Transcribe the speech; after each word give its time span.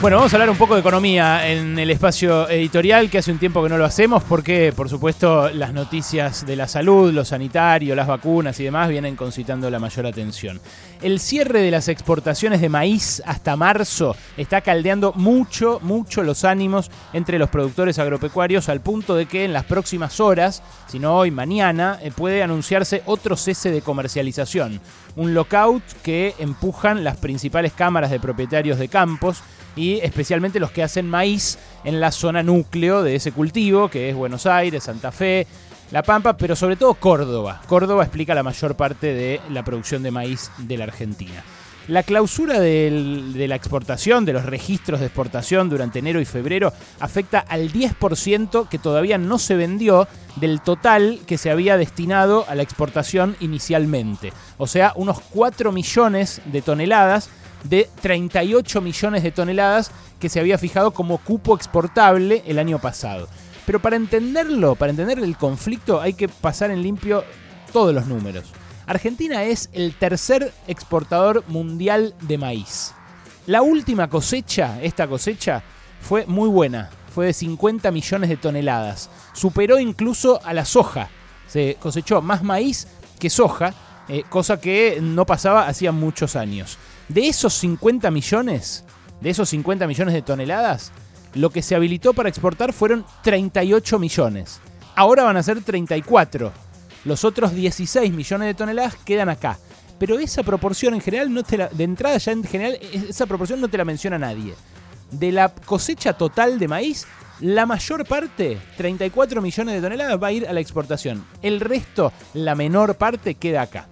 Bueno, 0.00 0.16
vamos 0.16 0.32
a 0.32 0.36
hablar 0.36 0.48
un 0.48 0.56
poco 0.56 0.72
de 0.72 0.80
economía 0.80 1.46
en 1.46 1.78
el 1.78 1.90
espacio 1.90 2.48
editorial, 2.48 3.10
que 3.10 3.18
hace 3.18 3.30
un 3.30 3.38
tiempo 3.38 3.62
que 3.62 3.68
no 3.68 3.76
lo 3.76 3.84
hacemos, 3.84 4.22
porque, 4.22 4.72
por 4.74 4.88
supuesto, 4.88 5.50
las 5.50 5.74
noticias 5.74 6.46
de 6.46 6.56
la 6.56 6.66
salud, 6.66 7.12
lo 7.12 7.22
sanitario, 7.22 7.94
las 7.94 8.06
vacunas 8.06 8.58
y 8.60 8.64
demás 8.64 8.88
vienen 8.88 9.14
concitando 9.14 9.68
la 9.68 9.78
mayor 9.78 10.06
atención. 10.06 10.58
El 11.02 11.18
cierre 11.18 11.62
de 11.62 11.70
las 11.70 11.88
exportaciones 11.88 12.60
de 12.60 12.68
maíz 12.68 13.22
hasta 13.24 13.56
marzo 13.56 14.14
está 14.36 14.60
caldeando 14.60 15.14
mucho, 15.14 15.80
mucho 15.80 16.22
los 16.22 16.44
ánimos 16.44 16.90
entre 17.14 17.38
los 17.38 17.48
productores 17.48 17.98
agropecuarios, 17.98 18.68
al 18.68 18.82
punto 18.82 19.14
de 19.14 19.24
que 19.24 19.46
en 19.46 19.54
las 19.54 19.64
próximas 19.64 20.20
horas, 20.20 20.62
si 20.88 20.98
no 20.98 21.16
hoy, 21.16 21.30
mañana, 21.30 21.98
eh, 22.02 22.12
puede 22.14 22.42
anunciarse 22.42 23.02
otro 23.06 23.36
cese 23.36 23.70
de 23.70 23.80
comercialización. 23.80 24.78
Un 25.16 25.32
lockout 25.32 25.82
que 26.02 26.34
empujan 26.38 27.02
las 27.02 27.16
principales 27.16 27.72
cámaras 27.72 28.10
de 28.10 28.20
propietarios 28.20 28.78
de 28.78 28.88
campos 28.88 29.42
y 29.76 30.00
especialmente 30.00 30.60
los 30.60 30.70
que 30.70 30.82
hacen 30.82 31.08
maíz 31.08 31.58
en 31.82 31.98
la 32.00 32.12
zona 32.12 32.42
núcleo 32.42 33.02
de 33.02 33.14
ese 33.14 33.32
cultivo, 33.32 33.88
que 33.88 34.10
es 34.10 34.16
Buenos 34.16 34.44
Aires, 34.44 34.84
Santa 34.84 35.12
Fe, 35.12 35.46
La 35.90 36.04
Pampa, 36.04 36.36
pero 36.36 36.54
sobre 36.54 36.76
todo 36.76 36.94
Córdoba. 36.94 37.60
Córdoba 37.66 38.04
explica 38.04 38.32
la 38.32 38.44
mayor 38.44 38.76
parte 38.76 39.12
de 39.12 39.40
la 39.50 39.64
producción 39.64 40.04
de 40.04 40.12
maíz 40.12 40.50
de 40.58 40.76
la 40.76 40.84
Argentina. 40.84 41.42
La 41.88 42.04
clausura 42.04 42.60
de 42.60 43.46
la 43.48 43.56
exportación, 43.56 44.24
de 44.24 44.32
los 44.32 44.44
registros 44.44 45.00
de 45.00 45.06
exportación 45.06 45.68
durante 45.68 45.98
enero 45.98 46.20
y 46.20 46.24
febrero, 46.24 46.72
afecta 47.00 47.40
al 47.40 47.72
10% 47.72 48.68
que 48.68 48.78
todavía 48.78 49.18
no 49.18 49.40
se 49.40 49.56
vendió 49.56 50.06
del 50.36 50.60
total 50.60 51.18
que 51.26 51.38
se 51.38 51.50
había 51.50 51.76
destinado 51.76 52.44
a 52.48 52.54
la 52.54 52.62
exportación 52.62 53.34
inicialmente. 53.40 54.32
O 54.58 54.68
sea, 54.68 54.92
unos 54.94 55.18
4 55.30 55.72
millones 55.72 56.40
de 56.44 56.62
toneladas 56.62 57.30
de 57.64 57.88
38 58.00 58.80
millones 58.80 59.24
de 59.24 59.32
toneladas 59.32 59.90
que 60.20 60.28
se 60.28 60.38
había 60.38 60.58
fijado 60.58 60.92
como 60.92 61.18
cupo 61.18 61.56
exportable 61.56 62.44
el 62.46 62.60
año 62.60 62.78
pasado. 62.78 63.26
Pero 63.66 63.80
para 63.80 63.96
entenderlo, 63.96 64.74
para 64.74 64.90
entender 64.90 65.18
el 65.18 65.36
conflicto, 65.36 66.00
hay 66.00 66.14
que 66.14 66.28
pasar 66.28 66.70
en 66.70 66.82
limpio 66.82 67.24
todos 67.72 67.94
los 67.94 68.06
números. 68.06 68.52
Argentina 68.86 69.44
es 69.44 69.70
el 69.72 69.94
tercer 69.94 70.52
exportador 70.66 71.44
mundial 71.46 72.14
de 72.22 72.38
maíz. 72.38 72.92
La 73.46 73.62
última 73.62 74.08
cosecha, 74.08 74.82
esta 74.82 75.06
cosecha, 75.06 75.62
fue 76.00 76.26
muy 76.26 76.48
buena, 76.48 76.90
fue 77.14 77.26
de 77.26 77.32
50 77.32 77.90
millones 77.90 78.30
de 78.30 78.36
toneladas. 78.36 79.10
Superó 79.32 79.78
incluso 79.78 80.40
a 80.44 80.52
la 80.54 80.64
soja. 80.64 81.08
Se 81.46 81.76
cosechó 81.80 82.22
más 82.22 82.42
maíz 82.42 82.88
que 83.18 83.30
soja, 83.30 83.74
eh, 84.08 84.24
cosa 84.28 84.60
que 84.60 84.98
no 85.00 85.26
pasaba 85.26 85.68
hacía 85.68 85.92
muchos 85.92 86.36
años. 86.36 86.78
De 87.08 87.28
esos 87.28 87.54
50 87.54 88.10
millones, 88.10 88.84
de 89.20 89.30
esos 89.30 89.48
50 89.50 89.86
millones 89.86 90.14
de 90.14 90.22
toneladas, 90.22 90.92
lo 91.34 91.50
que 91.50 91.62
se 91.62 91.74
habilitó 91.74 92.12
para 92.12 92.28
exportar 92.28 92.72
fueron 92.72 93.04
38 93.22 93.98
millones. 93.98 94.60
Ahora 94.96 95.24
van 95.24 95.36
a 95.36 95.42
ser 95.42 95.62
34. 95.62 96.52
Los 97.04 97.24
otros 97.24 97.54
16 97.54 98.12
millones 98.12 98.48
de 98.48 98.54
toneladas 98.54 98.96
quedan 98.96 99.28
acá. 99.28 99.58
Pero 99.98 100.18
esa 100.18 100.42
proporción 100.42 100.94
en 100.94 101.00
general, 101.00 101.32
no 101.32 101.42
te 101.42 101.56
de 101.56 101.84
entrada 101.84 102.16
ya 102.18 102.32
en 102.32 102.44
general, 102.44 102.78
esa 102.92 103.26
proporción 103.26 103.60
no 103.60 103.68
te 103.68 103.78
la 103.78 103.84
menciona 103.84 104.18
nadie. 104.18 104.54
De 105.10 105.30
la 105.30 105.50
cosecha 105.50 106.14
total 106.14 106.58
de 106.58 106.68
maíz, 106.68 107.06
la 107.40 107.66
mayor 107.66 108.06
parte, 108.06 108.58
34 108.76 109.42
millones 109.42 109.74
de 109.74 109.80
toneladas, 109.80 110.22
va 110.22 110.28
a 110.28 110.32
ir 110.32 110.48
a 110.48 110.52
la 110.52 110.60
exportación. 110.60 111.24
El 111.42 111.60
resto, 111.60 112.12
la 112.34 112.54
menor 112.54 112.96
parte, 112.96 113.34
queda 113.34 113.62
acá. 113.62 113.88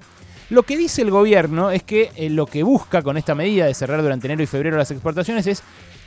Lo 0.51 0.63
que 0.63 0.79
dice 0.79 1.03
el 1.03 1.11
gobierno 1.11 1.71
es 1.71 1.83
que 1.83 2.11
eh, 2.17 2.31
lo 2.31 2.47
que 2.47 2.63
busca 2.63 3.03
con 3.03 3.19
esta 3.19 3.35
medida 3.35 3.67
de 3.67 3.75
cerrar 3.75 4.01
durante 4.01 4.27
enero 4.27 4.43
y 4.43 4.47
febrero 4.47 4.79
las 4.79 4.91
exportaciones 4.91 5.47
es 5.47 5.63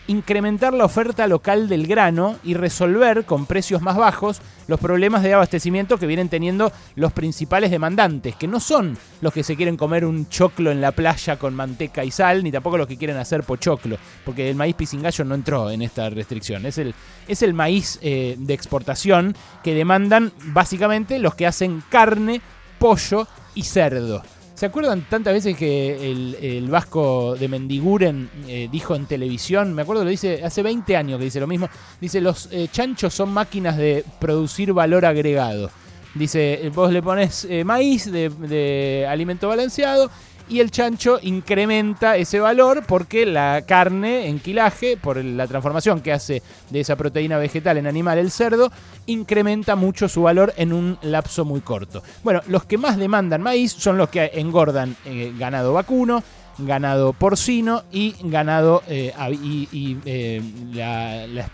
incrementar 0.07 0.73
la 0.73 0.85
oferta 0.85 1.27
local 1.27 1.69
del 1.69 1.85
grano 1.85 2.37
y 2.43 2.55
resolver 2.55 3.23
con 3.25 3.45
precios 3.45 3.83
más 3.83 3.95
bajos 3.95 4.41
los 4.67 4.79
problemas 4.79 5.21
de 5.21 5.35
abastecimiento 5.35 5.99
que 5.99 6.07
vienen 6.07 6.27
teniendo 6.27 6.71
los 6.95 7.13
principales 7.13 7.69
demandantes, 7.69 8.35
que 8.35 8.47
no 8.47 8.59
son 8.59 8.97
los 9.21 9.31
que 9.31 9.43
se 9.43 9.55
quieren 9.55 9.77
comer 9.77 10.05
un 10.05 10.27
choclo 10.27 10.71
en 10.71 10.81
la 10.81 10.91
playa 10.91 11.37
con 11.37 11.53
manteca 11.53 12.03
y 12.03 12.09
sal, 12.09 12.43
ni 12.43 12.51
tampoco 12.51 12.79
los 12.79 12.87
que 12.87 12.97
quieren 12.97 13.17
hacer 13.17 13.43
pochoclo, 13.43 13.97
porque 14.25 14.49
el 14.49 14.55
maíz 14.55 14.75
pisingallo 14.75 15.23
no 15.23 15.35
entró 15.35 15.69
en 15.69 15.83
esta 15.83 16.09
restricción. 16.09 16.65
Es 16.65 16.79
el, 16.79 16.95
es 17.27 17.43
el 17.43 17.53
maíz 17.53 17.99
eh, 18.01 18.35
de 18.39 18.53
exportación 18.55 19.35
que 19.63 19.75
demandan 19.75 20.33
básicamente 20.45 21.19
los 21.19 21.35
que 21.35 21.45
hacen 21.45 21.83
carne, 21.89 22.41
pollo 22.79 23.27
y 23.55 23.63
cerdo. 23.63 24.21
¿Se 24.61 24.67
acuerdan 24.67 25.07
tantas 25.09 25.33
veces 25.33 25.57
que 25.57 26.11
el, 26.11 26.69
vasco 26.69 27.35
de 27.35 27.47
Mendiguren 27.47 28.29
eh, 28.47 28.69
dijo 28.71 28.95
en 28.95 29.07
televisión? 29.07 29.73
Me 29.73 29.81
acuerdo, 29.81 30.03
lo 30.03 30.09
dice 30.11 30.43
hace 30.43 30.61
20 30.61 30.95
años 30.95 31.17
que 31.17 31.25
dice 31.25 31.39
lo 31.39 31.47
mismo. 31.47 31.67
Dice, 31.99 32.21
los 32.21 32.47
eh, 32.51 32.67
chanchos 32.71 33.11
son 33.11 33.33
máquinas 33.33 33.75
de 33.75 34.05
producir 34.19 34.71
valor 34.71 35.05
agregado. 35.05 35.71
Dice, 36.13 36.69
vos 36.75 36.93
le 36.93 37.01
pones 37.01 37.47
eh, 37.49 37.63
maíz 37.63 38.11
de 38.11 39.07
alimento 39.09 39.47
balanceado 39.47 40.11
y 40.49 40.59
el 40.59 40.71
chancho 40.71 41.19
incrementa 41.21 42.17
ese 42.17 42.39
valor 42.39 42.83
porque 42.87 43.25
la 43.25 43.63
carne 43.65 44.27
en 44.27 44.39
quilaje, 44.39 44.97
por 44.97 45.23
la 45.23 45.47
transformación 45.47 46.01
que 46.01 46.11
hace 46.11 46.41
de 46.69 46.79
esa 46.79 46.95
proteína 46.95 47.37
vegetal 47.37 47.77
en 47.77 47.87
animal 47.87 48.17
el 48.17 48.31
cerdo, 48.31 48.71
incrementa 49.05 49.75
mucho 49.75 50.07
su 50.07 50.23
valor 50.23 50.53
en 50.57 50.73
un 50.73 50.97
lapso 51.01 51.45
muy 51.45 51.61
corto. 51.61 52.03
Bueno, 52.23 52.41
los 52.47 52.65
que 52.65 52.77
más 52.77 52.97
demandan 52.97 53.41
maíz 53.41 53.71
son 53.73 53.97
los 53.97 54.09
que 54.09 54.31
engordan 54.33 54.95
eh, 55.05 55.33
ganado 55.37 55.73
vacuno, 55.73 56.23
ganado 56.57 57.13
porcino 57.13 57.83
y 57.91 58.15
ganado 58.23 58.83
eh, 58.87 59.13
y, 59.31 59.97
eh, 60.05 60.41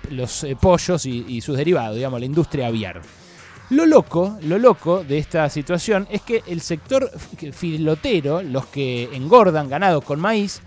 los 0.10 0.46
pollos 0.60 1.06
y, 1.06 1.26
y 1.28 1.42
sus 1.42 1.58
derivados, 1.58 1.96
digamos, 1.96 2.20
la 2.20 2.26
industria 2.26 2.68
aviar. 2.68 3.02
Lo 3.70 3.86
loco, 3.86 4.38
lo 4.44 4.58
loco 4.58 5.04
de 5.04 5.18
esta 5.18 5.50
situación 5.50 6.08
es 6.10 6.22
que 6.22 6.42
el 6.48 6.62
sector 6.62 7.12
filotero, 7.52 8.42
los 8.42 8.66
que 8.68 9.10
engordan 9.14 9.68
ganado 9.68 10.02
con 10.02 10.22
maíz, 10.22 10.62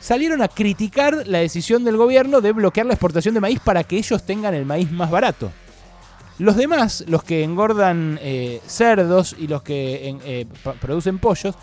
salieron 0.00 0.42
a 0.42 0.48
criticar 0.48 1.24
la 1.28 1.38
decisión 1.38 1.84
del 1.84 1.96
gobierno 1.96 2.40
de 2.40 2.50
bloquear 2.50 2.86
la 2.86 2.94
exportación 2.94 3.34
de 3.34 3.40
maíz 3.40 3.60
para 3.60 3.84
que 3.84 3.96
ellos 3.96 4.26
tengan 4.26 4.54
el 4.54 4.66
maíz 4.66 4.90
más 4.90 5.08
barato. 5.12 5.52
Los 6.40 6.56
demás, 6.56 7.04
los 7.06 7.22
que 7.22 7.44
engordan 7.44 8.18
eh, 8.20 8.60
cerdos 8.66 9.36
y 9.38 9.46
los 9.46 9.62
que 9.62 10.18
eh, 10.24 10.46
producen 10.80 11.20
pollos, 11.20 11.54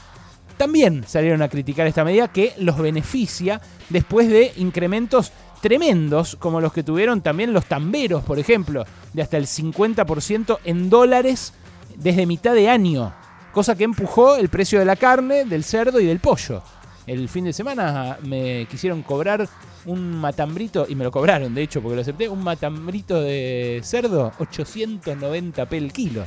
también 0.55 1.03
salieron 1.05 1.41
a 1.41 1.49
criticar 1.49 1.87
esta 1.87 2.05
medida 2.05 2.29
que 2.29 2.53
los 2.57 2.77
beneficia 2.77 3.59
después 3.89 4.29
de 4.29 4.53
incrementos 4.55 5.33
tremendos 5.61 6.35
como 6.37 6.61
los 6.61 6.73
que 6.73 6.83
tuvieron 6.83 7.21
también 7.21 7.53
los 7.53 7.65
tamberos, 7.65 8.23
por 8.23 8.39
ejemplo, 8.39 8.85
de 9.13 9.21
hasta 9.21 9.37
el 9.37 9.45
50% 9.45 10.59
en 10.65 10.89
dólares 10.89 11.53
desde 11.95 12.25
mitad 12.25 12.53
de 12.53 12.69
año, 12.69 13.13
cosa 13.51 13.75
que 13.75 13.83
empujó 13.83 14.35
el 14.35 14.49
precio 14.49 14.79
de 14.79 14.85
la 14.85 14.95
carne, 14.95 15.45
del 15.45 15.63
cerdo 15.63 15.99
y 15.99 16.05
del 16.05 16.19
pollo. 16.19 16.61
El 17.05 17.27
fin 17.27 17.45
de 17.45 17.53
semana 17.53 18.17
me 18.23 18.67
quisieron 18.69 19.01
cobrar 19.01 19.47
un 19.85 20.19
matambrito, 20.19 20.85
y 20.87 20.95
me 20.95 21.03
lo 21.03 21.11
cobraron 21.11 21.55
de 21.55 21.63
hecho 21.63 21.81
porque 21.81 21.95
lo 21.95 22.01
acepté, 22.01 22.29
un 22.29 22.43
matambrito 22.43 23.21
de 23.21 23.81
cerdo, 23.83 24.31
890p 24.39 25.73
el 25.73 25.91
kilo. 25.91 26.23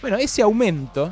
Bueno, 0.00 0.16
ese 0.16 0.42
aumento 0.42 1.10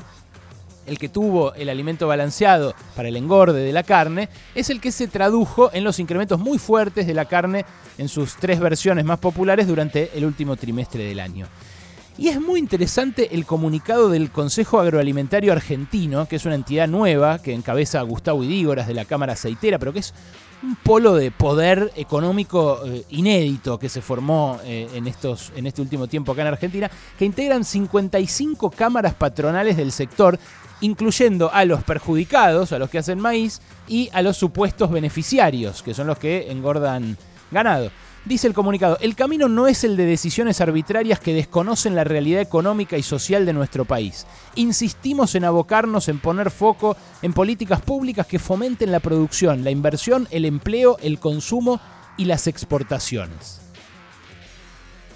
el 0.86 0.98
que 0.98 1.08
tuvo 1.08 1.54
el 1.54 1.68
alimento 1.68 2.06
balanceado 2.06 2.74
para 2.96 3.08
el 3.08 3.16
engorde 3.16 3.60
de 3.62 3.72
la 3.72 3.82
carne, 3.82 4.28
es 4.54 4.70
el 4.70 4.80
que 4.80 4.92
se 4.92 5.08
tradujo 5.08 5.70
en 5.72 5.84
los 5.84 5.98
incrementos 5.98 6.38
muy 6.38 6.58
fuertes 6.58 7.06
de 7.06 7.14
la 7.14 7.26
carne 7.26 7.64
en 7.98 8.08
sus 8.08 8.36
tres 8.36 8.60
versiones 8.60 9.04
más 9.04 9.18
populares 9.18 9.66
durante 9.66 10.10
el 10.16 10.24
último 10.24 10.56
trimestre 10.56 11.04
del 11.04 11.20
año. 11.20 11.46
Y 12.18 12.28
es 12.28 12.38
muy 12.38 12.60
interesante 12.60 13.34
el 13.34 13.46
comunicado 13.46 14.10
del 14.10 14.30
Consejo 14.30 14.78
Agroalimentario 14.78 15.52
Argentino, 15.52 16.26
que 16.26 16.36
es 16.36 16.44
una 16.44 16.54
entidad 16.54 16.86
nueva 16.86 17.40
que 17.40 17.54
encabeza 17.54 18.00
a 18.00 18.02
Gustavo 18.02 18.44
Idígoras 18.44 18.86
de 18.86 18.92
la 18.92 19.06
Cámara 19.06 19.32
Aceitera, 19.32 19.78
pero 19.78 19.92
que 19.92 20.00
es 20.00 20.12
un 20.62 20.76
polo 20.76 21.14
de 21.14 21.30
poder 21.30 21.90
económico 21.96 22.82
eh, 22.84 23.04
inédito 23.08 23.78
que 23.78 23.88
se 23.88 24.02
formó 24.02 24.60
eh, 24.64 24.88
en, 24.92 25.06
estos, 25.06 25.52
en 25.56 25.66
este 25.66 25.80
último 25.80 26.08
tiempo 26.08 26.32
acá 26.32 26.42
en 26.42 26.48
Argentina, 26.48 26.90
que 27.18 27.24
integran 27.24 27.64
55 27.64 28.70
cámaras 28.70 29.14
patronales 29.14 29.78
del 29.78 29.90
sector 29.90 30.38
incluyendo 30.80 31.52
a 31.52 31.64
los 31.64 31.82
perjudicados, 31.84 32.72
a 32.72 32.78
los 32.78 32.90
que 32.90 32.98
hacen 32.98 33.20
maíz, 33.20 33.60
y 33.88 34.08
a 34.12 34.22
los 34.22 34.36
supuestos 34.36 34.90
beneficiarios, 34.90 35.82
que 35.82 35.94
son 35.94 36.06
los 36.06 36.18
que 36.18 36.50
engordan 36.50 37.16
ganado. 37.50 37.90
Dice 38.24 38.46
el 38.46 38.54
comunicado, 38.54 38.98
el 39.00 39.16
camino 39.16 39.48
no 39.48 39.66
es 39.66 39.82
el 39.82 39.96
de 39.96 40.04
decisiones 40.04 40.60
arbitrarias 40.60 41.20
que 41.20 41.32
desconocen 41.32 41.94
la 41.94 42.04
realidad 42.04 42.42
económica 42.42 42.98
y 42.98 43.02
social 43.02 43.46
de 43.46 43.54
nuestro 43.54 43.86
país. 43.86 44.26
Insistimos 44.56 45.34
en 45.34 45.44
abocarnos 45.44 46.08
en 46.08 46.18
poner 46.18 46.50
foco 46.50 46.96
en 47.22 47.32
políticas 47.32 47.80
públicas 47.80 48.26
que 48.26 48.38
fomenten 48.38 48.92
la 48.92 49.00
producción, 49.00 49.64
la 49.64 49.70
inversión, 49.70 50.28
el 50.30 50.44
empleo, 50.44 50.98
el 51.00 51.18
consumo 51.18 51.80
y 52.18 52.26
las 52.26 52.46
exportaciones. 52.46 53.62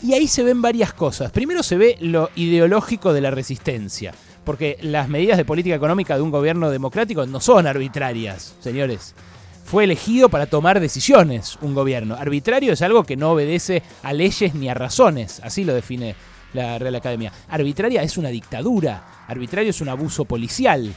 Y 0.02 0.14
ahí 0.14 0.26
se 0.26 0.42
ven 0.42 0.62
varias 0.62 0.94
cosas. 0.94 1.30
Primero 1.30 1.62
se 1.62 1.76
ve 1.76 1.96
lo 2.00 2.30
ideológico 2.36 3.12
de 3.12 3.20
la 3.20 3.30
resistencia 3.30 4.14
porque 4.44 4.78
las 4.82 5.08
medidas 5.08 5.36
de 5.38 5.44
política 5.44 5.74
económica 5.74 6.16
de 6.16 6.22
un 6.22 6.30
gobierno 6.30 6.70
democrático 6.70 7.26
no 7.26 7.40
son 7.40 7.66
arbitrarias, 7.66 8.54
señores. 8.60 9.14
fue 9.64 9.84
elegido 9.84 10.28
para 10.28 10.46
tomar 10.46 10.78
decisiones 10.78 11.56
un 11.62 11.74
gobierno. 11.74 12.14
Arbitrario 12.14 12.74
es 12.74 12.82
algo 12.82 13.04
que 13.04 13.16
no 13.16 13.32
obedece 13.32 13.82
a 14.02 14.12
leyes 14.12 14.54
ni 14.54 14.68
a 14.68 14.74
razones, 14.74 15.40
así 15.42 15.64
lo 15.64 15.74
define 15.74 16.14
la 16.52 16.78
Real 16.78 16.94
Academia. 16.94 17.32
Arbitraria 17.48 18.02
es 18.02 18.18
una 18.18 18.28
dictadura, 18.28 19.24
arbitrario 19.26 19.70
es 19.70 19.80
un 19.80 19.88
abuso 19.88 20.24
policial. 20.24 20.94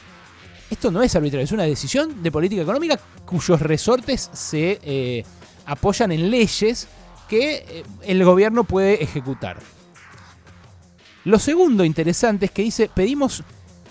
Esto 0.69 0.91
no 0.91 1.01
es 1.01 1.15
arbitrario, 1.15 1.45
es 1.45 1.51
una 1.53 1.63
decisión 1.63 2.21
de 2.21 2.31
política 2.31 2.61
económica 2.61 2.99
cuyos 3.25 3.61
resortes 3.61 4.29
se 4.33 4.79
eh, 4.83 5.23
apoyan 5.65 6.11
en 6.11 6.29
leyes 6.29 6.87
que 7.29 7.55
eh, 7.55 7.83
el 8.03 8.23
gobierno 8.23 8.65
puede 8.65 9.01
ejecutar. 9.01 9.59
Lo 11.27 11.39
segundo 11.39 11.83
interesante 11.83 12.45
es 12.45 12.51
que 12.51 12.61
dice, 12.61 12.89
pedimos 12.93 13.43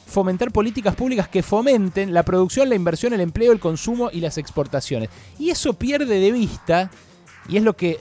fomentar 0.07 0.51
políticas 0.53 0.95
públicas 0.95 1.29
que 1.29 1.43
fomenten 1.43 2.15
la 2.15 2.23
producción, 2.23 2.71
la 2.71 2.77
inversión, 2.77 3.13
el 3.13 3.21
empleo, 3.21 3.53
el 3.53 3.61
consumo 3.61 4.09
y 4.11 4.21
las 4.21 4.39
exportaciones. 4.39 5.11
Y 5.39 5.51
eso 5.51 5.75
pierde 5.75 6.19
de 6.19 6.33
vista, 6.33 6.91
y 7.47 7.59
es 7.59 7.63
lo 7.63 7.77
que 7.77 7.99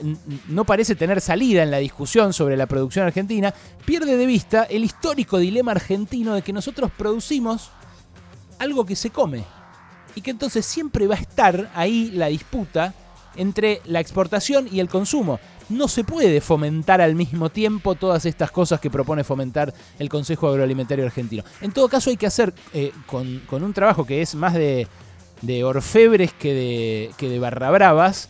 no 0.48 0.64
parece 0.64 0.94
tener 0.94 1.20
salida 1.20 1.62
en 1.62 1.70
la 1.70 1.76
discusión 1.76 2.32
sobre 2.32 2.56
la 2.56 2.64
producción 2.64 3.04
argentina, 3.04 3.52
pierde 3.84 4.16
de 4.16 4.24
vista 4.24 4.62
el 4.62 4.84
histórico 4.84 5.36
dilema 5.36 5.72
argentino 5.72 6.32
de 6.32 6.40
que 6.40 6.54
nosotros 6.54 6.90
producimos 6.96 7.72
algo 8.58 8.86
que 8.86 8.96
se 8.96 9.10
come. 9.10 9.44
Y 10.14 10.22
que 10.22 10.30
entonces 10.30 10.64
siempre 10.64 11.06
va 11.06 11.16
a 11.16 11.20
estar 11.20 11.70
ahí 11.74 12.10
la 12.10 12.28
disputa 12.28 12.94
entre 13.36 13.80
la 13.84 14.00
exportación 14.00 14.68
y 14.70 14.80
el 14.80 14.88
consumo 14.88 15.38
no 15.68 15.88
se 15.88 16.04
puede 16.04 16.40
fomentar 16.40 17.00
al 17.00 17.14
mismo 17.14 17.50
tiempo 17.50 17.94
todas 17.94 18.24
estas 18.26 18.50
cosas 18.50 18.80
que 18.80 18.90
propone 18.90 19.24
fomentar 19.24 19.72
el 19.98 20.08
Consejo 20.08 20.48
Agroalimentario 20.48 21.04
Argentino. 21.04 21.44
En 21.60 21.72
todo 21.72 21.88
caso 21.88 22.10
hay 22.10 22.16
que 22.16 22.26
hacer 22.26 22.54
eh, 22.72 22.92
con, 23.06 23.42
un 23.50 23.72
trabajo 23.72 24.04
que 24.04 24.22
es 24.22 24.34
más 24.34 24.54
de, 24.54 24.86
orfebres 25.64 26.32
que 26.32 26.54
de, 26.54 27.10
que 27.16 27.28
de 27.28 27.38
barra 27.38 27.70
bravas, 27.70 28.28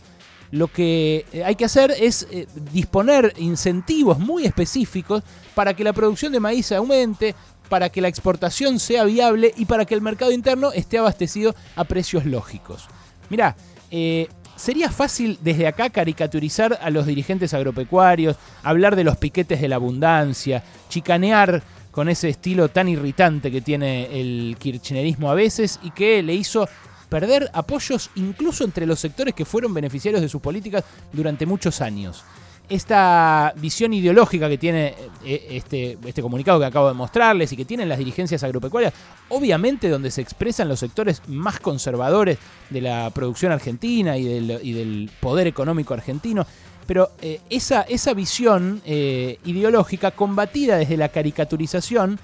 lo 0.51 0.67
que 0.67 1.25
eh, 1.33 1.43
hay 1.43 1.55
que 1.55 1.65
hacer 1.65 1.93
es 1.99 2.27
eh, 2.31 2.47
disponer 2.71 3.33
incentivos 3.37 4.17
muy 4.17 4.45
específicos 4.45 5.23
para 5.53 5.73
que 5.73 5.83
la 5.83 5.93
producción 5.93 6.31
de 6.31 6.39
maíz 6.39 6.71
aumente, 6.71 7.35
para 7.69 7.89
que 7.89 8.01
la 8.01 8.07
exportación 8.07 8.79
sea 8.79 9.03
viable 9.03 9.53
y 9.57 9.65
para 9.65 9.85
que 9.85 9.93
el 9.93 10.01
mercado 10.01 10.31
interno 10.31 10.71
esté 10.71 10.97
abastecido 10.97 11.53
a 11.75 11.83
precios 11.83 12.25
lógicos. 12.25 12.87
Mirá, 13.29 13.57
Sería 14.57 14.91
fácil 14.91 15.37
desde 15.41 15.67
acá 15.67 15.91
caricaturizar 15.91 16.79
a 16.81 16.89
los 16.89 17.05
dirigentes 17.05 17.53
agropecuarios, 17.53 18.37
hablar 18.63 18.95
de 18.95 19.03
los 19.03 19.15
piquetes 19.15 19.61
de 19.61 19.67
la 19.67 19.75
abundancia, 19.75 20.63
chicanear 20.89 21.61
con 21.91 22.09
ese 22.09 22.29
estilo 22.29 22.67
tan 22.67 22.89
irritante 22.89 23.51
que 23.51 23.61
tiene 23.61 24.19
el 24.19 24.57
kirchnerismo 24.59 25.29
a 25.29 25.35
veces 25.35 25.79
y 25.83 25.91
que 25.91 26.23
le 26.23 26.33
hizo 26.33 26.67
perder 27.07 27.51
apoyos 27.53 28.09
incluso 28.15 28.63
entre 28.63 28.87
los 28.87 28.99
sectores 28.99 29.35
que 29.35 29.45
fueron 29.45 29.75
beneficiarios 29.75 30.21
de 30.21 30.29
sus 30.29 30.41
políticas 30.41 30.83
durante 31.13 31.45
muchos 31.45 31.79
años 31.79 32.23
esta 32.69 33.53
visión 33.55 33.93
ideológica 33.93 34.49
que 34.49 34.57
tiene 34.57 34.93
eh, 35.23 35.47
este, 35.51 35.97
este 36.05 36.21
comunicado 36.21 36.59
que 36.59 36.65
acabo 36.65 36.87
de 36.87 36.93
mostrarles 36.93 37.51
y 37.53 37.57
que 37.57 37.65
tienen 37.65 37.87
las 37.87 37.97
dirigencias 37.97 38.43
agropecuarias, 38.43 38.93
obviamente 39.29 39.89
donde 39.89 40.11
se 40.11 40.21
expresan 40.21 40.67
los 40.67 40.79
sectores 40.79 41.21
más 41.27 41.59
conservadores 41.59 42.37
de 42.69 42.81
la 42.81 43.09
producción 43.11 43.51
argentina 43.51 44.17
y 44.17 44.23
del, 44.23 45.09
poder 45.19 45.47
económico 45.47 45.93
argentino, 45.93 46.45
pero 46.85 47.11
eh, 47.21 47.39
esa, 47.49 47.81
esa, 47.81 48.13
visión 48.13 48.81
eh, 48.85 49.39
ideológica 49.45 50.11
combatida 50.11 50.77
desde 50.77 50.97
la 50.97 51.09
caricaturización, 51.09 52.19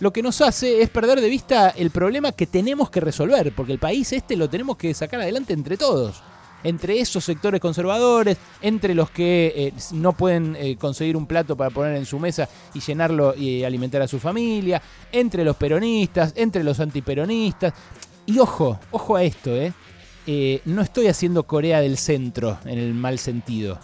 lo 0.00 0.12
que 0.12 0.22
nos 0.22 0.40
hace 0.40 0.82
es 0.82 0.90
perder 0.90 1.20
de 1.20 1.28
vista 1.28 1.70
el 1.70 1.90
problema 1.90 2.32
que 2.32 2.46
tenemos 2.46 2.90
que 2.90 3.00
resolver, 3.00 3.52
porque 3.54 3.72
el 3.72 3.78
país 3.78 4.12
este 4.12 4.36
lo 4.36 4.48
tenemos 4.48 4.76
que 4.76 4.94
sacar 4.94 5.20
adelante 5.20 5.52
entre 5.52 5.76
todos 5.76 6.22
entre 6.64 7.00
esos 7.00 7.24
sectores 7.24 7.60
conservadores, 7.60 8.36
entre 8.60 8.94
los 8.94 9.10
que 9.10 9.52
eh, 9.56 9.72
no 9.92 10.12
pueden 10.12 10.56
eh, 10.56 10.76
conseguir 10.76 11.16
un 11.16 11.26
plato 11.26 11.56
para 11.56 11.70
poner 11.70 11.96
en 11.96 12.06
su 12.06 12.18
mesa 12.18 12.48
y 12.74 12.80
llenarlo 12.80 13.34
y 13.34 13.64
alimentar 13.64 14.02
a 14.02 14.08
su 14.08 14.18
familia, 14.18 14.82
entre 15.12 15.44
los 15.44 15.56
peronistas, 15.56 16.32
entre 16.36 16.64
los 16.64 16.80
antiperonistas. 16.80 17.72
Y 18.26 18.38
ojo, 18.38 18.78
ojo 18.90 19.16
a 19.16 19.22
esto, 19.22 19.56
¿eh? 19.56 19.72
eh 20.26 20.60
no 20.64 20.82
estoy 20.82 21.06
haciendo 21.06 21.44
Corea 21.44 21.80
del 21.80 21.96
Centro 21.96 22.58
en 22.64 22.78
el 22.78 22.94
mal 22.94 23.18
sentido. 23.18 23.78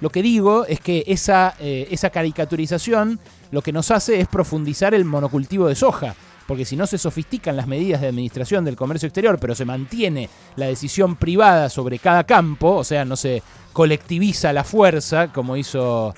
Lo 0.00 0.10
que 0.10 0.22
digo 0.22 0.64
es 0.66 0.78
que 0.78 1.02
esa, 1.08 1.56
esa 1.58 2.10
caricaturización 2.10 3.18
lo 3.50 3.62
que 3.62 3.72
nos 3.72 3.90
hace 3.90 4.20
es 4.20 4.28
profundizar 4.28 4.94
el 4.94 5.04
monocultivo 5.04 5.66
de 5.66 5.74
soja 5.74 6.14
porque 6.48 6.64
si 6.64 6.76
no 6.76 6.86
se 6.86 6.96
sofistican 6.96 7.58
las 7.58 7.66
medidas 7.66 8.00
de 8.00 8.08
administración 8.08 8.64
del 8.64 8.74
comercio 8.74 9.06
exterior, 9.06 9.38
pero 9.38 9.54
se 9.54 9.66
mantiene 9.66 10.30
la 10.56 10.64
decisión 10.64 11.16
privada 11.16 11.68
sobre 11.68 11.98
cada 11.98 12.24
campo, 12.24 12.76
o 12.76 12.84
sea, 12.84 13.04
no 13.04 13.16
se 13.16 13.42
colectiviza 13.74 14.54
la 14.54 14.64
fuerza, 14.64 15.30
como 15.30 15.58
hizo 15.58 16.14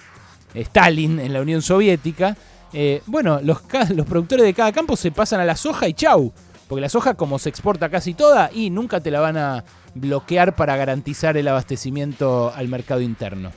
Stalin 0.54 1.18
en 1.18 1.32
la 1.32 1.40
Unión 1.40 1.62
Soviética, 1.62 2.36
eh, 2.72 3.02
bueno, 3.06 3.40
los, 3.42 3.62
los 3.88 4.06
productores 4.06 4.46
de 4.46 4.54
cada 4.54 4.70
campo 4.70 4.94
se 4.96 5.10
pasan 5.10 5.40
a 5.40 5.44
la 5.44 5.56
soja 5.56 5.88
y 5.88 5.94
chau. 5.94 6.32
Porque 6.68 6.80
la 6.80 6.88
soja, 6.88 7.14
como 7.14 7.40
se 7.40 7.48
exporta 7.48 7.88
casi 7.88 8.14
toda, 8.14 8.50
y 8.54 8.70
nunca 8.70 9.00
te 9.00 9.10
la 9.10 9.18
van 9.18 9.36
a 9.36 9.64
bloquear 9.96 10.54
para 10.54 10.76
garantizar 10.76 11.36
el 11.38 11.48
abastecimiento 11.48 12.52
al 12.54 12.68
mercado 12.68 13.00
interno. 13.00 13.50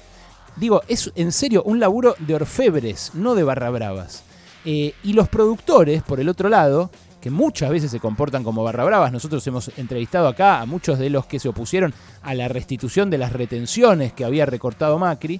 Digo, 0.55 0.81
es 0.87 1.11
en 1.13 1.33
serio 1.33 1.61
un 1.61 1.79
laburo 1.79 2.15
de 2.17 2.33
orfebres, 2.33 3.11
no 3.13 3.35
de 3.35 3.43
barra 3.43 3.69
bravas. 3.69 4.23
Eh, 4.65 4.93
y 5.03 5.13
los 5.13 5.27
productores, 5.29 6.03
por 6.03 6.19
el 6.19 6.29
otro 6.29 6.49
lado, 6.49 6.89
que 7.23 7.29
muchas 7.29 7.69
veces 7.69 7.89
se 7.89 7.99
comportan 7.99 8.43
como 8.43 8.63
barra 8.63 8.83
bravas. 8.83 9.11
Nosotros 9.11 9.45
hemos 9.47 9.71
entrevistado 9.77 10.27
acá 10.27 10.59
a 10.59 10.65
muchos 10.65 10.99
de 10.99 11.09
los 11.09 11.25
que 11.25 11.39
se 11.39 11.49
opusieron 11.49 11.93
a 12.21 12.33
la 12.33 12.47
restitución 12.47 13.09
de 13.09 13.17
las 13.17 13.31
retenciones 13.31 14.11
que 14.11 14.25
había 14.25 14.45
recortado 14.45 14.99
Macri. 14.99 15.39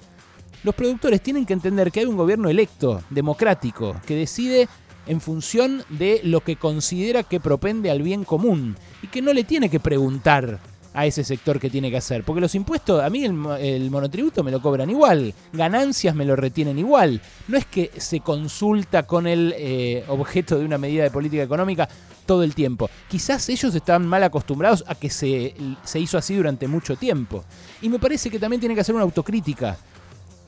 Los 0.62 0.74
productores 0.74 1.20
tienen 1.20 1.44
que 1.44 1.52
entender 1.52 1.92
que 1.92 2.00
hay 2.00 2.06
un 2.06 2.16
gobierno 2.16 2.48
electo, 2.48 3.02
democrático, 3.10 3.96
que 4.06 4.16
decide 4.16 4.66
en 5.06 5.20
función 5.20 5.84
de 5.90 6.20
lo 6.24 6.40
que 6.40 6.56
considera 6.56 7.22
que 7.22 7.40
propende 7.40 7.90
al 7.90 8.00
bien 8.00 8.24
común 8.24 8.76
y 9.02 9.08
que 9.08 9.20
no 9.20 9.34
le 9.34 9.44
tiene 9.44 9.68
que 9.68 9.80
preguntar 9.80 10.60
a 10.94 11.04
ese 11.04 11.24
sector 11.24 11.60
que 11.60 11.68
tiene 11.68 11.90
que 11.90 11.96
hacer. 11.98 12.24
Porque 12.24 12.40
los 12.40 12.54
impuestos, 12.54 13.02
a 13.02 13.10
mí 13.10 13.24
el, 13.24 13.90
monotributo 13.90 14.42
me 14.42 14.50
lo 14.50 14.62
cobran 14.62 14.88
igual, 14.88 15.34
ganancias 15.52 16.14
me 16.14 16.24
lo 16.24 16.36
retienen 16.36 16.78
igual. 16.78 17.20
No 17.48 17.58
es 17.58 17.66
que 17.66 17.90
se 17.96 18.20
consulta 18.20 19.02
con 19.02 19.26
el 19.26 19.54
eh, 19.58 20.04
objeto 20.08 20.58
de 20.58 20.64
una 20.64 20.78
medida 20.78 21.02
de 21.02 21.10
política 21.10 21.42
económica 21.42 21.88
todo 22.24 22.42
el 22.42 22.54
tiempo. 22.54 22.88
Quizás 23.08 23.48
ellos 23.48 23.74
están 23.74 24.06
mal 24.06 24.22
acostumbrados 24.22 24.84
a 24.86 24.94
que 24.94 25.10
se, 25.10 25.54
se 25.82 26.00
hizo 26.00 26.16
así 26.16 26.34
durante 26.34 26.68
mucho 26.68 26.96
tiempo. 26.96 27.44
Y 27.82 27.88
me 27.88 27.98
parece 27.98 28.30
que 28.30 28.38
también 28.38 28.60
tienen 28.60 28.76
que 28.76 28.80
hacer 28.80 28.94
una 28.94 29.04
autocrítica 29.04 29.76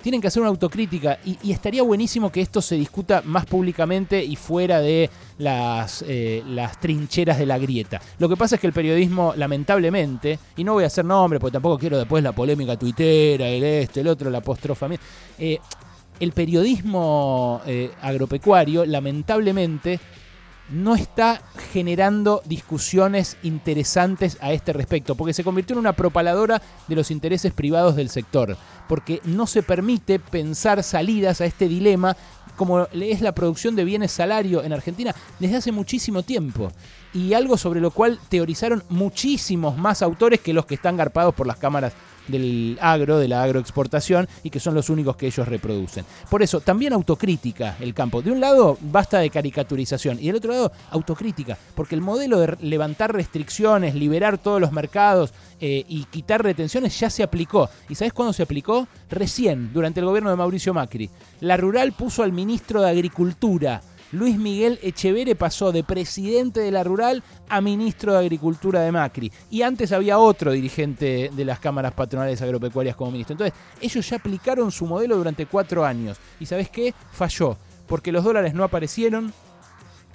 tienen 0.07 0.21
que 0.21 0.29
hacer 0.29 0.41
una 0.41 0.51
autocrítica 0.51 1.19
y, 1.25 1.51
estaría 1.51 1.83
buenísimo 1.83 2.31
que 2.31 2.41
esto 2.41 2.63
se 2.63 2.77
discuta 2.77 3.23
más 3.25 3.45
públicamente 3.45 4.23
y 4.23 4.37
fuera 4.37 4.81
de 4.81 5.11
las, 5.39 6.05
eh, 6.07 6.45
las 6.47 6.79
trincheras 6.79 7.41
de 7.41 7.45
la 7.45 7.59
grieta. 7.59 8.01
Lo 8.21 8.29
que 8.29 8.37
pasa 8.37 8.55
es 8.55 8.61
que 8.61 8.69
el 8.69 8.73
periodismo, 8.73 9.35
lamentablemente, 9.37 10.39
y 10.57 10.63
no 10.63 10.75
voy 10.75 10.85
a 10.85 10.87
hacer 10.87 11.05
nombre 11.05 11.41
porque 11.41 11.55
tampoco 11.55 11.77
quiero 11.77 11.99
después 11.99 12.23
la 12.23 12.31
polémica 12.31 12.77
tuitera, 12.77 13.49
el 13.49 13.65
este, 13.65 14.03
el 14.03 14.07
otro, 14.07 14.31
la 14.31 14.39
apostrofa, 14.39 14.87
eh, 15.41 15.59
el 16.21 16.31
periodismo 16.31 17.61
eh, 17.67 17.91
agropecuario, 18.01 18.87
lamentablemente, 18.87 19.99
no 20.71 20.95
está 20.95 21.43
generando 21.73 22.43
discusiones 22.45 23.37
interesantes 23.43 24.39
a 24.41 24.53
este 24.53 24.73
respecto, 24.73 25.15
porque 25.15 25.35
se 25.35 25.45
convirtió 25.45 25.75
en 25.75 25.81
una 25.81 25.93
propaladora 25.93 26.61
de 26.89 26.97
los 26.97 27.11
intereses 27.11 27.53
privados 27.53 27.97
del 27.97 28.11
sector, 28.11 28.57
porque 28.89 29.21
no 29.25 29.47
se 29.47 29.63
permite 29.63 30.19
pensar 30.19 30.83
salidas 30.83 31.41
a 31.41 31.47
este 31.47 31.69
dilema 31.69 32.17
como 32.57 32.85
es 32.87 33.21
la 33.21 33.33
producción 33.33 33.77
de 33.77 33.85
bienes 33.85 34.13
salario 34.13 34.65
en 34.65 34.73
Argentina 34.73 35.15
desde 35.39 35.57
hace 35.57 35.73
muchísimo 35.73 36.23
tiempo. 36.23 36.73
Y 37.13 37.35
algo 37.35 37.57
sobre 37.57 37.81
lo 37.81 37.91
cual 37.91 38.19
teorizaron 38.29 38.83
muchísimos 38.89 39.77
más 39.77 40.03
autores 40.03 40.41
que 40.41 40.55
los 40.55 40.67
que 40.67 40.75
están 40.75 40.97
garpados 40.97 41.35
por 41.35 41.47
las 41.47 41.59
cámaras 41.59 41.93
del 42.29 42.79
agro, 42.81 43.19
de 43.19 43.29
la 43.29 43.43
agroexportación, 43.43 44.29
y 44.43 44.51
que 44.51 44.61
son 44.61 44.75
los 44.75 44.91
únicos 44.91 45.17
que 45.17 45.27
ellos 45.27 45.47
reproducen. 45.47 46.05
Por 46.31 46.43
eso, 46.43 46.61
también 46.61 46.93
autocrítica 46.93 47.77
el 47.81 47.95
campo. 47.95 48.23
De 48.23 48.31
un 48.31 48.41
lado, 48.41 48.79
basta 48.81 49.19
de 49.19 49.31
caricaturización, 49.31 50.19
y 50.21 50.27
del 50.27 50.37
otro 50.37 50.53
lado, 50.53 50.73
autocrítica, 50.91 51.59
porque 51.75 51.95
el 51.95 52.01
modelo 52.01 52.39
de 52.41 52.57
levantar 52.61 53.13
restricciones, 53.13 53.95
liberar 53.95 54.39
todos 54.39 54.61
los 54.61 54.73
mercados 54.73 55.33
eh, 55.61 55.85
y 55.89 56.05
quitar 56.05 56.43
retenciones 56.43 56.99
ya 56.99 57.11
se 57.11 57.23
aplicó. 57.23 57.69
¿Y 57.89 57.95
sabes 57.95 58.13
cuándo 58.13 58.33
se 58.33 58.43
aplicó? 58.43 58.87
Recién, 59.11 59.73
durante 59.73 60.01
el 60.01 60.07
gobierno 60.07 60.31
de 60.31 60.37
Mauricio 60.37 60.75
Macri. 60.75 61.11
La 61.41 61.57
Rural 61.57 61.93
puso 61.93 62.23
al 62.23 62.33
ministro 62.33 62.83
de 62.83 62.91
Agricultura 62.91 63.83
Luis 64.13 64.39
Miguel 64.39 64.79
Echevere 64.83 65.35
pasó 65.35 65.73
de 65.73 65.83
presidente 65.83 66.61
de 66.61 66.71
la 66.71 66.85
rural 66.85 67.23
a 67.49 67.61
ministro 67.61 68.13
de 68.13 68.19
Agricultura 68.19 68.81
de 68.81 68.93
Macri. 68.93 69.33
Y 69.51 69.63
antes 69.63 69.93
había 69.93 70.19
otro 70.19 70.53
dirigente 70.53 71.31
de 71.35 71.45
las 71.45 71.59
cámaras 71.59 71.93
patronales 71.93 72.41
agropecuarias 72.41 72.95
como 72.95 73.11
ministro. 73.11 73.35
Entonces, 73.35 73.59
ellos 73.81 74.09
ya 74.09 74.17
aplicaron 74.17 74.71
su 74.71 74.87
modelo 74.87 75.17
durante 75.17 75.47
cuatro 75.47 75.85
años. 75.85 76.19
¿Y 76.39 76.47
sabes 76.47 76.71
qué? 76.71 76.95
Falló. 77.13 77.57
Porque 77.87 78.13
los 78.13 78.25
dólares 78.25 78.55
no 78.55 78.65
aparecieron, 78.65 79.33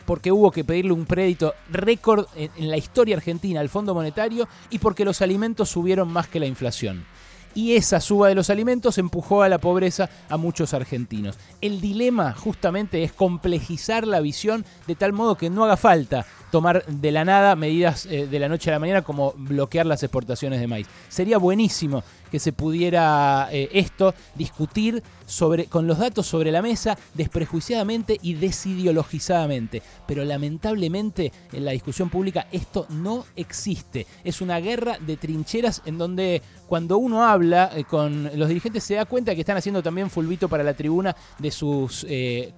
porque 0.05 0.31
hubo 0.31 0.51
que 0.51 0.63
pedirle 0.63 0.93
un 0.93 1.05
crédito 1.05 1.53
récord 1.69 2.25
en 2.35 2.69
la 2.69 2.77
historia 2.77 3.17
argentina 3.17 3.59
al 3.59 3.69
Fondo 3.69 3.93
Monetario 3.93 4.47
y 4.69 4.79
porque 4.79 5.05
los 5.05 5.21
alimentos 5.21 5.69
subieron 5.69 6.11
más 6.11 6.27
que 6.27 6.39
la 6.39 6.47
inflación 6.47 7.05
y 7.53 7.73
esa 7.73 7.99
suba 7.99 8.27
de 8.27 8.35
los 8.35 8.49
alimentos 8.49 8.97
empujó 8.97 9.43
a 9.43 9.49
la 9.49 9.59
pobreza 9.59 10.09
a 10.29 10.37
muchos 10.37 10.73
argentinos. 10.73 11.37
El 11.61 11.81
dilema 11.81 12.33
justamente 12.33 13.03
es 13.03 13.13
complejizar 13.13 14.07
la 14.07 14.19
visión 14.19 14.65
de 14.87 14.95
tal 14.95 15.13
modo 15.13 15.35
que 15.35 15.49
no 15.49 15.63
haga 15.63 15.77
falta 15.77 16.25
tomar 16.51 16.85
de 16.85 17.11
la 17.11 17.25
nada 17.25 17.55
medidas 17.55 18.05
eh, 18.05 18.27
de 18.27 18.39
la 18.39 18.49
noche 18.49 18.69
a 18.69 18.73
la 18.73 18.79
mañana 18.79 19.01
como 19.01 19.33
bloquear 19.37 19.85
las 19.85 20.03
exportaciones 20.03 20.59
de 20.59 20.67
maíz. 20.67 20.87
Sería 21.07 21.37
buenísimo 21.37 22.03
que 22.29 22.39
se 22.39 22.53
pudiera 22.53 23.49
eh, 23.51 23.69
esto 23.73 24.13
discutir 24.35 25.01
sobre, 25.25 25.65
con 25.65 25.87
los 25.87 25.97
datos 25.97 26.27
sobre 26.27 26.51
la 26.51 26.61
mesa 26.61 26.97
desprejuiciadamente 27.13 28.19
y 28.21 28.35
desideologizadamente. 28.35 29.81
Pero 30.07 30.23
lamentablemente 30.25 31.31
en 31.51 31.65
la 31.65 31.71
discusión 31.71 32.09
pública 32.09 32.47
esto 32.51 32.85
no 32.89 33.25
existe. 33.35 34.05
Es 34.23 34.41
una 34.41 34.59
guerra 34.59 34.97
de 34.99 35.17
trincheras 35.17 35.81
en 35.85 35.97
donde 35.97 36.41
cuando 36.67 36.97
uno 36.97 37.25
habla 37.25 37.40
eh, 37.43 37.83
con 37.87 38.29
los 38.37 38.47
dirigentes 38.47 38.83
se 38.83 38.95
da 38.95 39.05
cuenta 39.05 39.33
que 39.35 39.41
están 39.41 39.57
haciendo 39.57 39.83
también 39.83 40.09
fulbito 40.09 40.49
para 40.49 40.63
la 40.63 40.73
tribuna 40.73 41.15
de 41.39 41.51
sus 41.51 42.05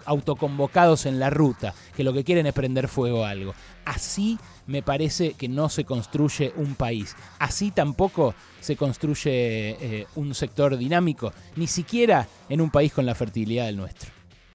autoconvocados 0.05 1.05
en 1.05 1.19
la 1.19 1.29
ruta, 1.29 1.73
que 1.95 2.03
lo 2.03 2.13
que 2.13 2.23
quieren 2.23 2.45
es 2.45 2.53
prender 2.53 2.87
fuego 2.87 3.25
a 3.25 3.29
algo. 3.29 3.53
Así 3.85 4.37
me 4.67 4.81
parece 4.81 5.33
que 5.33 5.47
no 5.47 5.69
se 5.69 5.83
construye 5.83 6.53
un 6.55 6.75
país. 6.75 7.15
Así 7.39 7.71
tampoco 7.71 8.33
se 8.59 8.75
construye 8.75 9.31
eh, 9.31 10.07
un 10.15 10.33
sector 10.33 10.77
dinámico, 10.77 11.33
ni 11.55 11.67
siquiera 11.67 12.27
en 12.49 12.61
un 12.61 12.69
país 12.69 12.93
con 12.93 13.05
la 13.05 13.15
fertilidad 13.15 13.65
del 13.65 13.77
nuestro. 13.77 14.11